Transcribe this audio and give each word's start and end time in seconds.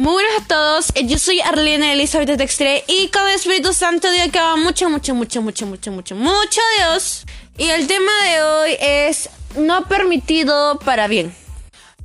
Muy 0.00 0.14
buenas 0.14 0.40
a 0.40 0.46
todos, 0.46 0.92
eh, 0.94 1.04
yo 1.04 1.18
soy 1.18 1.42
Arlene 1.42 1.92
Elizabeth 1.92 2.38
Textre 2.38 2.84
y 2.86 3.08
con 3.08 3.28
el 3.28 3.34
Espíritu 3.34 3.74
Santo 3.74 4.08
que 4.32 4.38
va 4.38 4.56
mucho, 4.56 4.88
mucho, 4.88 5.14
mucho, 5.14 5.42
mucho, 5.42 5.66
mucho, 5.66 5.92
mucho, 5.92 6.14
mucho 6.14 6.60
Dios. 6.78 7.26
Y 7.58 7.68
el 7.68 7.86
tema 7.86 8.10
de 8.24 8.42
hoy 8.42 8.76
es 8.80 9.28
no 9.58 9.84
permitido 9.88 10.78
para 10.78 11.06
bien. 11.06 11.34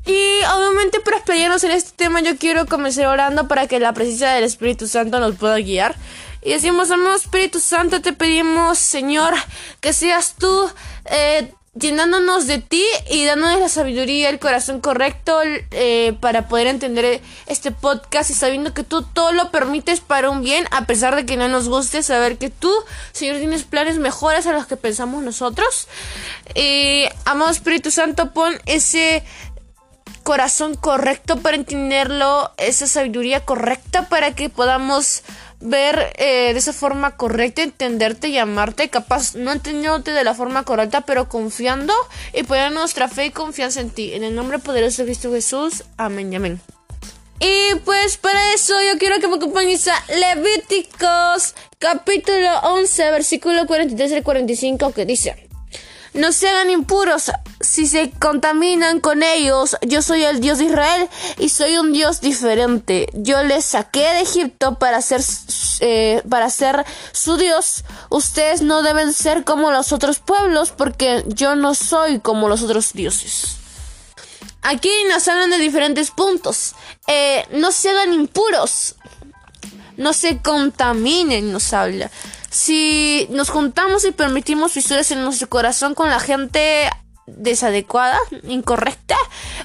Y 0.05 0.39
obviamente 0.43 0.99
para 0.99 1.19
explayarnos 1.19 1.63
en 1.63 1.71
este 1.71 1.91
tema 1.95 2.19
yo 2.19 2.37
quiero 2.37 2.65
comenzar 2.65 3.05
orando 3.05 3.47
para 3.47 3.65
que 3.65 3.79
la 3.79 3.93
presencia 3.93 4.31
del 4.31 4.43
Espíritu 4.43 4.89
Santo 4.89 5.21
nos 5.21 5.37
pueda 5.37 5.55
guiar. 5.59 5.95
Y 6.41 6.49
decimos, 6.49 6.91
amado 6.91 7.15
Espíritu 7.15 7.61
Santo, 7.61 8.01
te 8.01 8.11
pedimos, 8.11 8.77
Señor, 8.77 9.35
que 9.79 9.93
seas 9.93 10.35
tú 10.37 10.69
eh, 11.05 11.49
llenándonos 11.79 12.47
de 12.47 12.59
ti 12.59 12.83
y 13.09 13.25
dándonos 13.25 13.59
la 13.59 13.69
sabiduría, 13.69 14.29
el 14.29 14.39
corazón 14.39 14.81
correcto 14.81 15.39
eh, 15.43 16.15
para 16.21 16.47
poder 16.47 16.67
entender 16.67 17.21
este 17.47 17.71
podcast 17.71 18.29
y 18.29 18.33
sabiendo 18.33 18.73
que 18.73 18.83
tú 18.83 19.01
todo 19.01 19.31
lo 19.33 19.51
permites 19.51 19.99
para 19.99 20.29
un 20.29 20.41
bien, 20.41 20.65
a 20.71 20.85
pesar 20.85 21.15
de 21.15 21.25
que 21.25 21.37
no 21.37 21.47
nos 21.47 21.69
guste, 21.69 22.03
saber 22.03 22.37
que 22.37 22.49
tú, 22.49 22.71
Señor, 23.11 23.37
tienes 23.37 23.63
planes 23.63 23.97
mejores 23.97 24.47
a 24.47 24.53
los 24.53 24.65
que 24.65 24.77
pensamos 24.77 25.23
nosotros. 25.23 25.87
Amado 27.25 27.51
Espíritu 27.51 27.91
Santo, 27.91 28.31
pon 28.31 28.59
ese 28.65 29.23
corazón 30.25 30.75
correcto 30.75 31.37
para 31.37 31.55
entenderlo, 31.55 32.51
esa 32.57 32.87
sabiduría 32.87 33.45
correcta 33.45 34.09
para 34.09 34.33
que 34.33 34.49
podamos 34.49 35.21
ver 35.59 36.13
eh, 36.17 36.53
de 36.53 36.59
esa 36.59 36.73
forma 36.73 37.17
correcta, 37.17 37.63
entenderte 37.63 38.29
y 38.29 38.37
amarte, 38.37 38.89
capaz 38.89 39.35
no 39.35 39.51
entendiéndote 39.51 40.11
de 40.11 40.23
la 40.23 40.33
forma 40.33 40.63
correcta, 40.63 41.01
pero 41.01 41.29
confiando 41.29 41.93
y 42.33 42.43
poniendo 42.43 42.79
nuestra 42.79 43.07
fe 43.07 43.27
y 43.27 43.31
confianza 43.31 43.81
en 43.81 43.89
ti. 43.89 44.13
En 44.13 44.23
el 44.23 44.35
nombre 44.35 44.59
poderoso 44.59 45.01
de 45.01 45.07
Cristo 45.07 45.31
Jesús. 45.31 45.83
Amén 45.97 46.31
y 46.31 46.35
amén. 46.37 46.61
Y 47.39 47.75
pues 47.83 48.17
para 48.17 48.53
eso 48.53 48.73
yo 48.81 48.97
quiero 48.97 49.19
que 49.19 49.27
me 49.27 49.35
acompañes 49.35 49.87
a 49.87 50.03
Levíticos 50.07 51.53
capítulo 51.79 52.59
11 52.63 53.11
versículo 53.11 53.67
43 53.67 54.13
al 54.13 54.23
45 54.23 54.93
que 54.93 55.05
dice 55.05 55.44
no 56.15 56.31
se 56.31 56.47
hagan 56.47 56.69
impuros 56.69 57.31
si 57.59 57.87
se 57.87 58.09
contaminan 58.11 58.99
con 58.99 59.21
ellos. 59.21 59.77
Yo 59.81 60.01
soy 60.01 60.23
el 60.23 60.39
Dios 60.39 60.59
de 60.59 60.65
Israel 60.65 61.09
y 61.37 61.49
soy 61.49 61.77
un 61.77 61.91
Dios 61.91 62.21
diferente. 62.21 63.09
Yo 63.13 63.43
les 63.43 63.65
saqué 63.65 63.99
de 63.99 64.21
Egipto 64.21 64.79
para 64.79 65.01
ser, 65.01 65.21
eh, 65.81 66.21
para 66.29 66.49
ser 66.49 66.85
su 67.11 67.37
Dios. 67.37 67.83
Ustedes 68.09 68.61
no 68.61 68.81
deben 68.81 69.13
ser 69.13 69.43
como 69.43 69.71
los 69.71 69.91
otros 69.91 70.19
pueblos 70.19 70.71
porque 70.71 71.23
yo 71.27 71.55
no 71.55 71.75
soy 71.75 72.19
como 72.19 72.47
los 72.47 72.63
otros 72.63 72.93
dioses. 72.93 73.57
Aquí 74.61 74.91
nos 75.09 75.27
hablan 75.27 75.51
de 75.51 75.57
diferentes 75.59 76.11
puntos. 76.11 76.75
Eh, 77.07 77.45
no 77.51 77.71
se 77.71 77.89
hagan 77.89 78.13
impuros. 78.13 78.95
No 79.97 80.11
se 80.11 80.41
contaminen, 80.41 81.53
nos 81.53 81.71
habla 81.71 82.09
si 82.55 83.27
nos 83.31 83.49
juntamos 83.49 84.05
y 84.05 84.13
permitimos 84.13 84.71
fisuras 84.71 85.11
en 85.11 85.21
nuestro 85.21 85.49
corazón 85.49 85.93
con 85.93 86.09
la 86.09 86.21
gente 86.21 86.89
desadecuada, 87.27 88.17
incorrecta, 88.43 89.17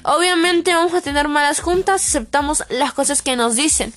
obviamente 0.03 0.73
vamos 0.73 0.93
a 0.93 0.99
tener 0.99 1.29
malas 1.29 1.61
juntas, 1.61 2.05
aceptamos 2.05 2.65
las 2.69 2.91
cosas 2.91 3.21
que 3.21 3.37
nos 3.37 3.55
dicen. 3.55 3.93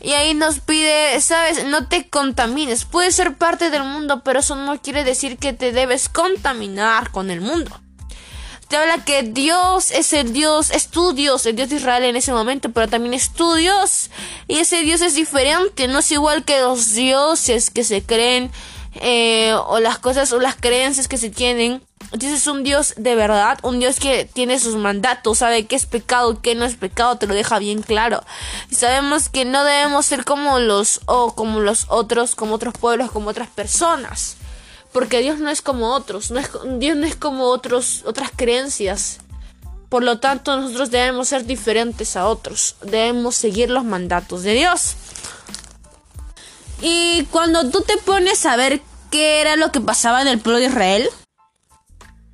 Y 0.00 0.12
ahí 0.12 0.32
nos 0.32 0.60
pide, 0.60 1.20
sabes, 1.20 1.66
no 1.66 1.86
te 1.86 2.08
contamines. 2.08 2.86
Puedes 2.86 3.14
ser 3.14 3.36
parte 3.36 3.68
del 3.68 3.84
mundo, 3.84 4.22
pero 4.24 4.40
eso 4.40 4.56
no 4.56 4.80
quiere 4.80 5.04
decir 5.04 5.36
que 5.36 5.52
te 5.52 5.72
debes 5.72 6.08
contaminar 6.08 7.10
con 7.10 7.30
el 7.30 7.42
mundo 7.42 7.78
te 8.70 8.76
habla 8.76 9.04
que 9.04 9.24
Dios 9.24 9.90
es 9.90 10.12
el 10.12 10.32
Dios, 10.32 10.70
es 10.70 10.86
tu 10.86 11.12
Dios, 11.12 11.44
el 11.44 11.56
Dios 11.56 11.70
de 11.70 11.76
Israel 11.76 12.04
en 12.04 12.14
ese 12.14 12.32
momento, 12.32 12.70
pero 12.70 12.86
también 12.86 13.14
es 13.14 13.32
tu 13.32 13.54
Dios. 13.54 14.10
Y 14.46 14.58
ese 14.58 14.82
Dios 14.82 15.00
es 15.00 15.16
diferente, 15.16 15.88
no 15.88 15.98
es 15.98 16.12
igual 16.12 16.44
que 16.44 16.60
los 16.60 16.94
dioses 16.94 17.70
que 17.70 17.82
se 17.82 18.04
creen, 18.04 18.52
eh, 18.94 19.54
o 19.66 19.80
las 19.80 19.98
cosas 19.98 20.32
o 20.32 20.38
las 20.38 20.54
creencias 20.54 21.08
que 21.08 21.18
se 21.18 21.30
tienen. 21.30 21.82
Dios 22.12 22.32
es 22.32 22.46
un 22.46 22.62
Dios 22.62 22.94
de 22.96 23.16
verdad, 23.16 23.58
un 23.62 23.80
Dios 23.80 23.98
que 23.98 24.24
tiene 24.24 24.60
sus 24.60 24.76
mandatos, 24.76 25.38
sabe 25.38 25.66
qué 25.66 25.74
es 25.74 25.86
pecado 25.86 26.40
qué 26.40 26.54
no 26.54 26.64
es 26.64 26.76
pecado, 26.76 27.18
te 27.18 27.26
lo 27.26 27.34
deja 27.34 27.58
bien 27.58 27.82
claro. 27.82 28.22
Y 28.70 28.76
sabemos 28.76 29.28
que 29.28 29.44
no 29.44 29.64
debemos 29.64 30.06
ser 30.06 30.24
como 30.24 30.60
los 30.60 31.00
o 31.06 31.34
como 31.34 31.58
los 31.58 31.86
otros, 31.88 32.36
como 32.36 32.54
otros 32.54 32.74
pueblos, 32.78 33.10
como 33.10 33.30
otras 33.30 33.48
personas. 33.48 34.36
Porque 34.92 35.20
Dios 35.20 35.38
no 35.38 35.50
es 35.50 35.62
como 35.62 35.94
otros, 35.94 36.30
no 36.30 36.40
es, 36.40 36.50
Dios 36.78 36.96
no 36.96 37.06
es 37.06 37.16
como 37.16 37.44
otros, 37.44 38.02
otras 38.06 38.30
creencias. 38.34 39.18
Por 39.88 40.04
lo 40.04 40.18
tanto, 40.18 40.56
nosotros 40.56 40.90
debemos 40.90 41.28
ser 41.28 41.44
diferentes 41.46 42.16
a 42.16 42.26
otros. 42.26 42.76
Debemos 42.82 43.34
seguir 43.36 43.70
los 43.70 43.84
mandatos 43.84 44.42
de 44.42 44.54
Dios. 44.54 44.94
Y 46.80 47.24
cuando 47.30 47.68
tú 47.70 47.82
te 47.82 47.96
pones 47.98 48.46
a 48.46 48.56
ver 48.56 48.80
qué 49.10 49.40
era 49.40 49.56
lo 49.56 49.72
que 49.72 49.80
pasaba 49.80 50.22
en 50.22 50.28
el 50.28 50.38
pueblo 50.38 50.60
de 50.60 50.66
Israel, 50.66 51.10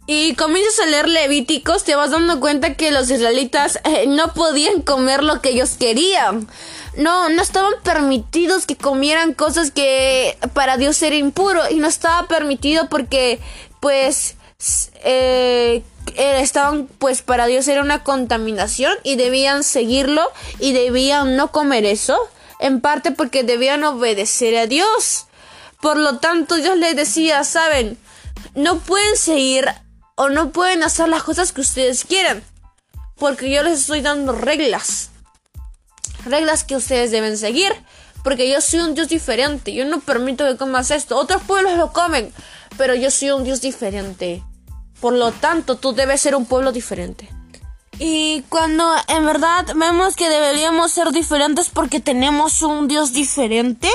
y 0.07 0.35
comienzas 0.37 0.79
a 0.81 0.87
leer 0.87 1.09
Levíticos, 1.09 1.83
te 1.83 1.97
vas 1.97 2.13
dando 2.13 2.39
cuenta 2.39 2.75
que 2.75 2.93
los 2.93 3.11
israelitas 3.11 3.81
eh, 3.83 4.05
no 4.07 4.33
podían 4.35 4.83
comer 4.83 5.25
lo 5.25 5.41
que 5.41 5.51
ellos 5.51 5.71
querían 5.79 6.47
no, 6.97 7.29
no 7.29 7.43
estaban 7.43 7.75
permitidos 7.83 8.67
que 8.67 8.77
comieran 8.77 9.35
cosas 9.35 9.71
que 9.71 10.39
para 10.55 10.77
Dios 10.77 11.01
era 11.03 11.17
impuro 11.17 11.63
y 11.71 11.77
no 11.77 11.89
estaba 11.89 12.27
permitido 12.27 12.89
porque 12.89 13.39
pues 13.81 14.37
eh, 15.05 15.83
estaban 16.17 16.87
pues 16.87 17.23
para 17.23 17.47
Dios 17.47 17.69
era 17.69 17.83
una 17.83 18.03
contaminación 18.03 18.95
y 19.03 19.17
debían 19.17 19.63
seguirlo 19.63 20.23
y 20.59 20.73
debían 20.73 21.37
no 21.37 21.53
comer 21.53 21.85
eso 21.85 22.19
en 22.59 22.81
parte 22.81 23.11
porque 23.11 23.43
debían 23.43 23.85
obedecer 23.85 24.57
a 24.57 24.67
Dios. 24.67 25.27
Por 25.81 25.99
lo 25.99 26.19
tanto 26.19 26.57
Dios 26.57 26.79
les 26.79 26.97
decía 26.97 27.45
saben 27.45 27.99
no 28.55 28.79
pueden 28.79 29.17
seguir 29.17 29.67
o 30.15 30.31
no 30.31 30.51
pueden 30.51 30.83
hacer 30.83 31.09
las 31.09 31.23
cosas 31.23 31.53
que 31.53 31.61
ustedes 31.61 32.05
quieran 32.05 32.43
porque 33.19 33.51
yo 33.51 33.63
les 33.63 33.81
estoy 33.81 34.01
dando 34.01 34.33
reglas 34.33 35.11
reglas 36.27 36.65
que 36.65 36.77
ustedes 36.77 37.11
deben 37.11 37.39
seguir. 37.39 37.73
Porque 38.23 38.51
yo 38.51 38.61
soy 38.61 38.81
un 38.81 38.95
Dios 38.95 39.09
diferente. 39.09 39.73
Yo 39.73 39.85
no 39.85 40.01
permito 40.01 40.45
que 40.45 40.57
comas 40.57 40.91
esto. 40.91 41.17
Otros 41.17 41.43
pueblos 41.43 41.79
lo 41.79 41.93
comen. 41.93 42.33
Pero 42.77 42.95
yo 42.95 43.11
soy 43.11 43.31
un 43.31 43.45
Dios 43.45 43.61
diferente. 43.61 44.43
Por 45.01 45.13
lo 45.13 45.33
tanto, 45.33 45.77
tú 45.77 45.93
debes 45.93 46.21
ser 46.21 46.35
un 46.35 46.47
pueblo 46.47 46.73
diferente. 46.73 47.29
Y 47.99 48.43
cuando 48.49 48.95
en 49.09 49.25
verdad 49.25 49.67
vemos 49.75 50.17
que 50.17 50.29
deberíamos 50.29 50.93
ser 50.93 51.13
diferentes 51.13 51.71
porque 51.71 52.01
tenemos 52.01 52.61
un 52.63 52.89
Dios 52.89 53.13
diferente, 53.13 53.89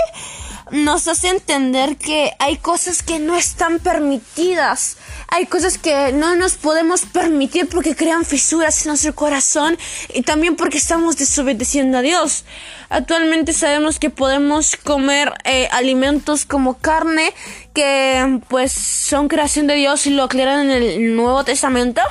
nos 0.71 1.07
hace 1.07 1.27
entender 1.27 1.97
que 1.97 2.31
hay 2.39 2.57
cosas 2.57 3.03
que 3.03 3.19
no 3.19 3.35
están 3.35 3.79
permitidas. 3.79 4.97
Hay 5.27 5.45
cosas 5.45 5.77
que 5.77 6.13
no 6.13 6.35
nos 6.35 6.53
podemos 6.53 7.01
permitir 7.01 7.67
porque 7.67 7.95
crean 7.95 8.25
fisuras 8.25 8.81
en 8.81 8.89
nuestro 8.89 9.13
corazón 9.13 9.77
y 10.13 10.21
también 10.21 10.55
porque 10.55 10.77
estamos 10.77 11.17
desobedeciendo 11.17 11.97
a 11.97 12.01
Dios. 12.01 12.45
Actualmente 12.89 13.53
sabemos 13.53 13.99
que 13.99 14.09
podemos 14.09 14.75
comer 14.77 15.33
eh, 15.43 15.67
alimentos 15.71 16.45
como 16.45 16.77
carne 16.77 17.33
que 17.73 18.39
pues 18.47 18.71
son 18.71 19.27
creación 19.27 19.67
de 19.67 19.75
Dios 19.75 20.07
y 20.07 20.11
lo 20.11 20.23
aclaran 20.23 20.69
en 20.69 20.83
el 20.83 21.15
Nuevo 21.15 21.43
Testamento, 21.43 22.01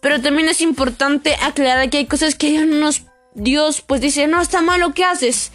pero 0.00 0.20
también 0.20 0.48
es 0.48 0.60
importante 0.60 1.36
aclarar 1.42 1.90
que 1.90 1.98
hay 1.98 2.06
cosas 2.06 2.34
que 2.34 2.48
Dios 2.48 2.66
nos 2.66 3.02
Dios 3.36 3.80
pues 3.80 4.00
dice, 4.00 4.28
"No 4.28 4.40
está 4.40 4.62
mal 4.62 4.78
lo 4.78 4.94
que 4.94 5.04
haces." 5.04 5.50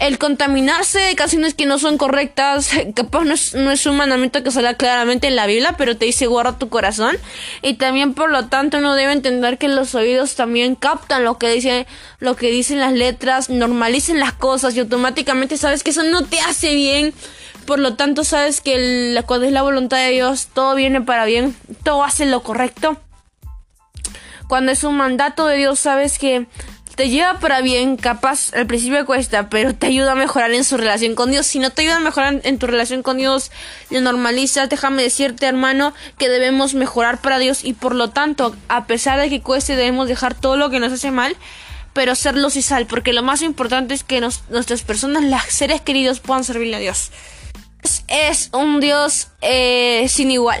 El 0.00 0.16
contaminarse 0.16 0.98
de 0.98 1.14
canciones 1.14 1.52
que 1.52 1.66
no 1.66 1.78
son 1.78 1.98
correctas, 1.98 2.70
capaz 2.94 3.24
no 3.24 3.34
es, 3.34 3.54
no 3.54 3.70
es 3.70 3.84
un 3.84 3.96
mandamiento 3.96 4.42
que 4.42 4.50
sale 4.50 4.74
claramente 4.76 5.28
en 5.28 5.36
la 5.36 5.46
Biblia, 5.46 5.74
pero 5.76 5.96
te 5.96 6.06
dice 6.06 6.26
guarda 6.26 6.58
tu 6.58 6.70
corazón. 6.70 7.16
Y 7.62 7.74
también 7.74 8.14
por 8.14 8.30
lo 8.30 8.46
tanto 8.46 8.78
uno 8.78 8.94
debe 8.94 9.12
entender 9.12 9.58
que 9.58 9.68
los 9.68 9.94
oídos 9.94 10.34
también 10.34 10.74
captan 10.74 11.24
lo 11.24 11.36
que 11.38 11.50
dice, 11.50 11.86
lo 12.18 12.34
que 12.34 12.50
dicen 12.50 12.80
las 12.80 12.94
letras, 12.94 13.50
normalicen 13.50 14.18
las 14.18 14.32
cosas 14.32 14.74
y 14.74 14.80
automáticamente 14.80 15.58
sabes 15.58 15.82
que 15.82 15.90
eso 15.90 16.02
no 16.02 16.24
te 16.24 16.40
hace 16.40 16.74
bien. 16.74 17.12
Por 17.66 17.78
lo 17.78 17.94
tanto 17.94 18.24
sabes 18.24 18.62
que 18.62 19.22
cuando 19.26 19.46
es 19.46 19.52
la 19.52 19.62
voluntad 19.62 19.98
de 19.98 20.10
Dios 20.10 20.48
todo 20.54 20.74
viene 20.74 21.02
para 21.02 21.26
bien, 21.26 21.54
todo 21.84 22.02
hace 22.02 22.24
lo 22.24 22.42
correcto. 22.42 22.96
Cuando 24.48 24.72
es 24.72 24.82
un 24.82 24.96
mandato 24.96 25.46
de 25.46 25.58
Dios 25.58 25.78
sabes 25.78 26.18
que 26.18 26.46
te 27.00 27.08
lleva 27.08 27.40
para 27.40 27.62
bien, 27.62 27.96
capaz 27.96 28.52
al 28.52 28.66
principio 28.66 29.06
cuesta, 29.06 29.48
pero 29.48 29.74
te 29.74 29.86
ayuda 29.86 30.12
a 30.12 30.14
mejorar 30.14 30.52
en 30.52 30.64
su 30.64 30.76
relación 30.76 31.14
con 31.14 31.30
Dios. 31.30 31.46
Si 31.46 31.58
no 31.58 31.70
te 31.70 31.80
ayuda 31.80 31.96
a 31.96 32.00
mejorar 32.00 32.42
en 32.44 32.58
tu 32.58 32.66
relación 32.66 33.02
con 33.02 33.16
Dios, 33.16 33.50
lo 33.88 34.02
normalizas. 34.02 34.68
Déjame 34.68 35.02
decirte, 35.02 35.46
hermano, 35.46 35.94
que 36.18 36.28
debemos 36.28 36.74
mejorar 36.74 37.18
para 37.22 37.38
Dios 37.38 37.64
y 37.64 37.72
por 37.72 37.94
lo 37.94 38.10
tanto, 38.10 38.54
a 38.68 38.84
pesar 38.84 39.18
de 39.18 39.30
que 39.30 39.40
cueste, 39.40 39.76
debemos 39.76 40.08
dejar 40.08 40.34
todo 40.34 40.58
lo 40.58 40.68
que 40.68 40.78
nos 40.78 40.92
hace 40.92 41.10
mal, 41.10 41.34
pero 41.94 42.14
ser 42.14 42.36
luz 42.36 42.52
sal, 42.62 42.84
porque 42.84 43.14
lo 43.14 43.22
más 43.22 43.40
importante 43.40 43.94
es 43.94 44.04
que 44.04 44.20
nuestras 44.20 44.82
personas, 44.82 45.24
los 45.24 45.40
seres 45.48 45.80
queridos, 45.80 46.20
puedan 46.20 46.44
servirle 46.44 46.76
a 46.76 46.80
Dios. 46.80 47.12
Es 48.08 48.50
un 48.52 48.78
Dios 48.78 49.28
eh, 49.40 50.04
sin 50.10 50.30
igual 50.30 50.60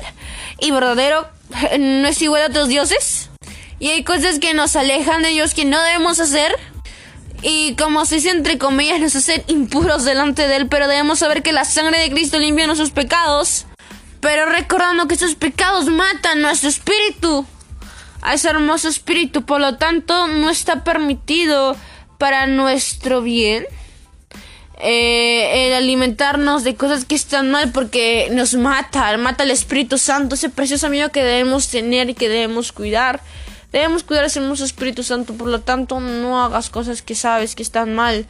y 0.58 0.70
verdadero. 0.70 1.28
No 1.78 2.08
es 2.08 2.22
igual 2.22 2.44
a 2.44 2.46
otros 2.46 2.68
dioses 2.68 3.29
y 3.80 3.88
hay 3.88 4.04
cosas 4.04 4.38
que 4.38 4.54
nos 4.54 4.76
alejan 4.76 5.22
de 5.22 5.30
Dios 5.30 5.54
que 5.54 5.64
no 5.64 5.82
debemos 5.82 6.20
hacer. 6.20 6.54
Y 7.42 7.74
como 7.76 8.04
se 8.04 8.16
dice 8.16 8.30
entre 8.30 8.58
comillas, 8.58 9.00
nos 9.00 9.16
hacen 9.16 9.42
impuros 9.48 10.04
delante 10.04 10.46
de 10.46 10.56
Él, 10.56 10.68
pero 10.68 10.86
debemos 10.86 11.20
saber 11.20 11.42
que 11.42 11.52
la 11.52 11.64
sangre 11.64 11.98
de 11.98 12.10
Cristo 12.10 12.38
limpia 12.38 12.66
nuestros 12.66 12.90
pecados. 12.90 13.66
Pero 14.20 14.44
recordando 14.44 15.08
que 15.08 15.14
esos 15.14 15.34
pecados 15.34 15.86
matan 15.86 16.42
nuestro 16.42 16.68
espíritu, 16.68 17.46
a 18.20 18.34
ese 18.34 18.50
hermoso 18.50 18.88
espíritu, 18.88 19.46
por 19.46 19.62
lo 19.62 19.78
tanto 19.78 20.28
no 20.28 20.50
está 20.50 20.84
permitido 20.84 21.74
para 22.18 22.46
nuestro 22.46 23.22
bien 23.22 23.64
eh, 24.82 25.68
el 25.68 25.74
alimentarnos 25.74 26.64
de 26.64 26.74
cosas 26.74 27.06
que 27.06 27.14
están 27.14 27.50
mal 27.50 27.70
porque 27.72 28.28
nos 28.32 28.54
mata, 28.54 29.16
mata 29.16 29.44
el 29.44 29.50
Espíritu 29.50 29.98
Santo, 29.98 30.34
ese 30.34 30.48
precioso 30.48 30.86
amigo 30.86 31.10
que 31.10 31.22
debemos 31.22 31.68
tener 31.68 32.10
y 32.10 32.14
que 32.14 32.28
debemos 32.28 32.72
cuidar. 32.72 33.20
Debemos 33.72 34.02
cuidar 34.02 34.24
ese 34.24 34.40
hermoso 34.40 34.64
Espíritu 34.64 35.02
Santo, 35.02 35.34
por 35.34 35.48
lo 35.48 35.60
tanto 35.60 36.00
no 36.00 36.42
hagas 36.42 36.70
cosas 36.70 37.02
que 37.02 37.14
sabes 37.14 37.54
que 37.54 37.62
están 37.62 37.94
mal, 37.94 38.26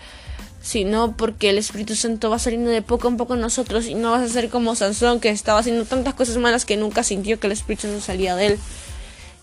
sino 0.60 1.16
porque 1.16 1.48
el 1.48 1.58
Espíritu 1.58 1.96
Santo 1.96 2.28
va 2.28 2.38
saliendo 2.38 2.70
de 2.70 2.82
poco 2.82 3.08
a 3.08 3.16
poco 3.16 3.34
en 3.34 3.40
nosotros 3.40 3.86
y 3.86 3.94
no 3.94 4.10
vas 4.10 4.22
a 4.22 4.28
ser 4.28 4.50
como 4.50 4.74
Sansón 4.74 5.18
que 5.18 5.30
estaba 5.30 5.60
haciendo 5.60 5.86
tantas 5.86 6.14
cosas 6.14 6.36
malas 6.36 6.66
que 6.66 6.76
nunca 6.76 7.02
sintió 7.02 7.40
que 7.40 7.46
el 7.46 7.54
Espíritu 7.54 7.82
Santo 7.82 8.00
salía 8.02 8.36
de 8.36 8.46
él. 8.46 8.58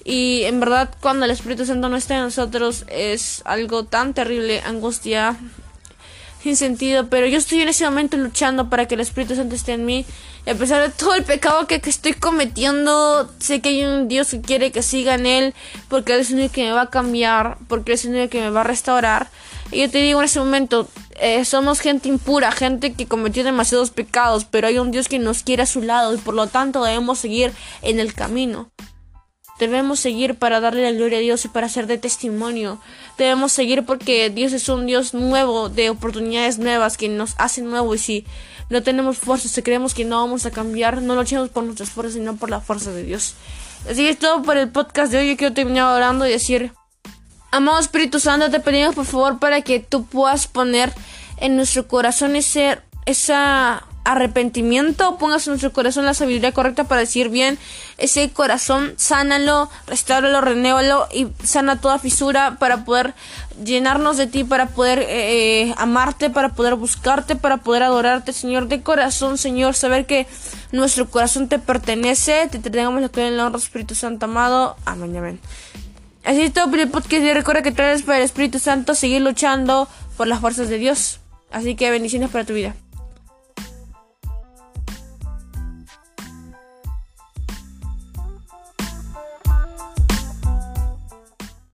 Y 0.06 0.44
en 0.44 0.60
verdad 0.60 0.90
cuando 1.02 1.26
el 1.26 1.32
Espíritu 1.32 1.66
Santo 1.66 1.90
no 1.90 1.98
está 1.98 2.16
en 2.16 2.22
nosotros 2.22 2.86
es 2.88 3.42
algo 3.46 3.84
tan 3.84 4.14
terrible, 4.14 4.62
angustia, 4.62 5.36
sin 6.42 6.56
sentido, 6.56 7.08
pero 7.08 7.28
yo 7.28 7.38
estoy 7.38 7.62
en 7.62 7.70
ese 7.70 7.86
momento 7.86 8.18
luchando 8.18 8.70
para 8.70 8.88
que 8.88 8.96
el 8.96 9.02
Espíritu 9.02 9.36
Santo 9.36 9.56
esté 9.56 9.74
en 9.74 9.86
mí. 9.86 10.06
Y 10.46 10.50
a 10.50 10.56
pesar 10.56 10.82
de 10.82 10.90
todo 10.90 11.14
el 11.16 11.24
pecado 11.24 11.68
que, 11.68 11.82
estoy 11.84 12.14
cometiendo, 12.14 13.30
sé 13.40 13.60
que 13.60 13.70
hay 13.70 13.84
un 13.84 14.08
Dios 14.08 14.30
que 14.30 14.42
quiere 14.42 14.72
que 14.72 14.82
siga 14.82 15.16
en 15.16 15.26
Él, 15.26 15.54
porque 15.90 16.14
Él 16.14 16.22
es 16.22 16.30
el 16.30 16.38
único 16.38 16.54
que 16.54 16.64
me 16.64 16.72
va 16.72 16.84
a 16.84 16.90
cambiar, 16.90 17.58
porque 17.68 17.92
Él 17.92 17.96
es 17.96 18.06
el 18.06 18.12
único 18.12 18.30
que 18.30 18.42
me 18.42 18.50
va 18.50 18.62
a 18.62 18.64
restaurar. 18.64 19.30
Y 19.72 19.82
yo 19.82 19.90
te 19.90 19.98
digo 19.98 20.20
en 20.20 20.26
ese 20.26 20.40
momento, 20.40 20.88
eh, 21.20 21.44
somos 21.44 21.80
gente 21.80 22.08
impura, 22.08 22.52
gente 22.52 22.94
que 22.94 23.08
cometió 23.08 23.44
demasiados 23.44 23.90
pecados, 23.90 24.46
pero 24.46 24.68
hay 24.68 24.80
un 24.80 24.92
Dios 24.92 25.10
que 25.10 25.20
nos 25.20 25.44
quiere 25.44 25.64
a 25.64 25.66
su 25.66 25.82
lado 25.82 26.14
y 26.14 26.18
por 26.18 26.34
lo 26.34 26.48
tanto 26.48 26.84
debemos 26.84 27.20
seguir 27.20 27.52
en 27.82 28.00
el 28.00 28.14
camino. 28.14 28.70
Debemos 29.60 30.00
seguir 30.00 30.36
para 30.36 30.60
darle 30.60 30.84
la 30.84 30.92
gloria 30.92 31.18
a 31.18 31.22
Dios 31.22 31.44
y 31.46 31.48
para 31.48 31.68
ser 31.68 31.88
de 31.88 31.98
testimonio. 31.98 32.80
Debemos 33.18 33.52
seguir 33.52 33.86
porque 33.86 34.30
Dios 34.30 34.54
es 34.54 34.70
un 34.70 34.86
Dios 34.86 35.14
nuevo, 35.14 35.70
de 35.70 35.90
oportunidades 35.90 36.60
nuevas, 36.60 36.98
que 36.98 37.10
nos 37.10 37.34
hace 37.38 37.62
nuevo. 37.62 37.96
Y 37.96 37.98
si 37.98 38.26
no 38.70 38.84
tenemos 38.84 39.18
fuerzas, 39.18 39.52
si 39.52 39.62
creemos 39.64 39.94
que 39.94 40.06
no 40.06 40.18
vamos 40.18 40.46
a 40.46 40.52
cambiar, 40.52 41.02
no 41.02 41.16
luchemos 41.16 41.50
por 41.50 41.64
nuestras 41.64 41.90
fuerzas, 41.90 42.16
sino 42.16 42.36
por 42.36 42.50
la 42.50 42.62
fuerza 42.62 42.92
de 42.92 43.04
Dios. 43.04 43.34
Así 43.90 44.04
que 44.04 44.10
es 44.10 44.20
todo 44.20 44.44
por 44.44 44.58
el 44.58 44.70
podcast 44.70 45.12
de 45.12 45.20
hoy. 45.20 45.30
Yo 45.30 45.38
quiero 45.38 45.54
terminar 45.54 45.96
orando 45.96 46.28
y 46.28 46.32
decir, 46.32 46.72
amado 47.52 47.80
Espíritu 47.80 48.20
Santo, 48.20 48.52
te 48.52 48.60
pedimos 48.60 48.94
por 48.94 49.06
favor 49.06 49.40
para 49.40 49.62
que 49.62 49.80
tú 49.80 50.06
puedas 50.06 50.48
poner 50.48 50.94
en 51.38 51.56
nuestro 51.56 51.88
corazón 51.88 52.36
ese, 52.36 52.80
esa 53.06 53.86
arrepentimiento, 54.08 55.18
pongas 55.18 55.46
en 55.46 55.52
nuestro 55.52 55.74
corazón 55.74 56.06
la 56.06 56.14
sabiduría 56.14 56.54
correcta 56.54 56.86
para 56.86 57.02
decir 57.02 57.28
bien 57.28 57.60
ese 57.98 58.30
corazón, 58.30 58.94
sánalo, 58.96 59.70
restáuralo, 59.86 60.40
renévalo 60.40 61.08
y 61.14 61.28
sana 61.44 61.82
toda 61.82 62.00
fisura 62.00 62.56
para 62.58 62.86
poder 62.86 63.14
llenarnos 63.62 64.16
de 64.16 64.28
ti, 64.28 64.46
para 64.46 64.68
poder 64.68 65.06
eh, 65.10 65.74
amarte, 65.78 66.30
para 66.30 66.50
poder 66.50 66.76
buscarte, 66.76 67.36
para 67.36 67.58
poder 67.58 67.84
adorarte, 67.84 68.32
Señor, 68.32 68.70
de 68.70 68.82
corazón, 68.82 69.38
Señor, 69.38 69.76
saber 69.76 70.06
que 70.06 70.26
nuestro 70.72 71.10
corazón 71.10 71.50
te 71.50 71.60
pertenece, 71.60 72.48
te 72.50 72.60
tengamos 72.60 73.02
la 73.02 73.10
en 73.14 73.34
el 73.34 73.40
honra, 73.42 73.60
Espíritu 73.60 73.94
Santo 73.94 74.26
amado. 74.26 74.78
Amén, 74.86 75.18
amén. 75.18 75.40
Así 76.24 76.44
es 76.44 76.54
todo 76.54 76.70
por 76.70 76.80
el 76.80 76.90
podcast 76.90 77.24
y 77.24 77.34
recuerda 77.34 77.62
que 77.62 77.72
traes 77.74 78.04
para 78.04 78.20
el 78.20 78.24
Espíritu 78.24 78.60
Santo 78.60 78.96
seguir 78.96 79.22
luchando 79.22 79.90
por 80.16 80.28
las 80.28 80.40
fuerzas 80.40 80.70
de 80.70 80.78
Dios. 80.78 81.20
Así 81.52 81.76
que 81.76 81.92
bendiciones 81.92 82.30
para 82.30 82.46
tu 82.46 82.54
vida. 82.54 82.74